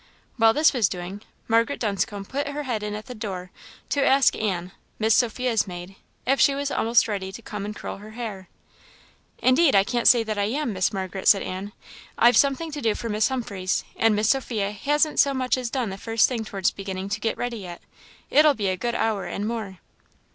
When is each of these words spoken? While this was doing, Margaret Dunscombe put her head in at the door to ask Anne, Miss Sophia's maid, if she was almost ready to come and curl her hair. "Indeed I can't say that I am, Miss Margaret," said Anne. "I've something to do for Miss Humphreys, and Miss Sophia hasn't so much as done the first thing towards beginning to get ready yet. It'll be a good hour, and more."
While 0.37 0.55
this 0.55 0.73
was 0.73 0.89
doing, 0.89 1.21
Margaret 1.47 1.79
Dunscombe 1.79 2.25
put 2.27 2.47
her 2.47 2.63
head 2.63 2.81
in 2.81 2.95
at 2.95 3.05
the 3.05 3.13
door 3.13 3.51
to 3.89 4.03
ask 4.03 4.35
Anne, 4.35 4.71
Miss 4.97 5.13
Sophia's 5.13 5.67
maid, 5.67 5.95
if 6.25 6.41
she 6.41 6.55
was 6.55 6.71
almost 6.71 7.07
ready 7.07 7.31
to 7.31 7.41
come 7.43 7.65
and 7.65 7.75
curl 7.75 7.97
her 7.97 8.09
hair. 8.17 8.49
"Indeed 9.37 9.75
I 9.75 9.83
can't 9.83 10.07
say 10.07 10.23
that 10.23 10.39
I 10.39 10.45
am, 10.45 10.73
Miss 10.73 10.91
Margaret," 10.91 11.27
said 11.27 11.43
Anne. 11.43 11.71
"I've 12.17 12.35
something 12.35 12.71
to 12.71 12.81
do 12.81 12.95
for 12.95 13.09
Miss 13.09 13.29
Humphreys, 13.29 13.83
and 13.95 14.15
Miss 14.15 14.29
Sophia 14.31 14.71
hasn't 14.71 15.19
so 15.19 15.35
much 15.35 15.55
as 15.55 15.69
done 15.69 15.91
the 15.91 15.99
first 15.99 16.27
thing 16.27 16.43
towards 16.43 16.71
beginning 16.71 17.07
to 17.09 17.19
get 17.19 17.37
ready 17.37 17.57
yet. 17.57 17.79
It'll 18.31 18.55
be 18.55 18.69
a 18.69 18.77
good 18.77 18.95
hour, 18.95 19.25
and 19.25 19.47
more." 19.47 19.77